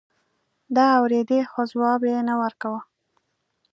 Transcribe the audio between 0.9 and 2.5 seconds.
اورېدې خو ځواب يې نه